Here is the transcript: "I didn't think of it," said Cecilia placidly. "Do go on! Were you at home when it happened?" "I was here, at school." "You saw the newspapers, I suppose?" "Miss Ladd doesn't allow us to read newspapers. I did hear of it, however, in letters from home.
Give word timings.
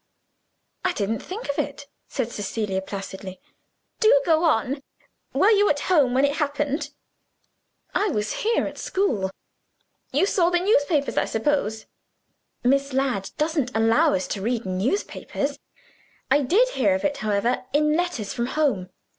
"I 0.83 0.93
didn't 0.93 1.19
think 1.19 1.47
of 1.47 1.59
it," 1.59 1.85
said 2.07 2.31
Cecilia 2.31 2.81
placidly. 2.81 3.39
"Do 3.99 4.19
go 4.25 4.43
on! 4.45 4.81
Were 5.31 5.51
you 5.51 5.69
at 5.69 5.81
home 5.91 6.15
when 6.15 6.25
it 6.25 6.37
happened?" 6.37 6.89
"I 7.93 8.07
was 8.07 8.41
here, 8.41 8.65
at 8.65 8.79
school." 8.79 9.29
"You 10.11 10.25
saw 10.25 10.49
the 10.49 10.57
newspapers, 10.59 11.17
I 11.17 11.25
suppose?" 11.25 11.85
"Miss 12.63 12.93
Ladd 12.93 13.29
doesn't 13.37 13.75
allow 13.75 14.15
us 14.15 14.27
to 14.29 14.41
read 14.41 14.65
newspapers. 14.65 15.59
I 16.31 16.41
did 16.41 16.69
hear 16.69 16.95
of 16.95 17.05
it, 17.05 17.17
however, 17.17 17.65
in 17.71 17.95
letters 17.95 18.33
from 18.33 18.47
home. 18.47 18.89